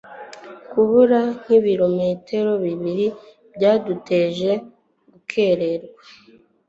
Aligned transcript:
Kubura 0.71 1.19
nkibirometero 1.39 2.51
bibiri 2.65 3.07
byaduteje 3.55 4.49
gukererwa 5.11 6.01